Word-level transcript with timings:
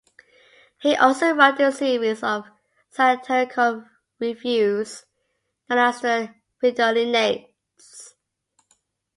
He 0.79 0.95
also 0.95 1.29
wrote 1.35 1.59
a 1.59 1.71
series 1.71 2.23
of 2.23 2.47
satirical 2.89 3.85
revues 4.19 5.05
known 5.69 5.77
as 5.77 6.01
the 6.01 6.33
"Fridolinades". 6.59 8.15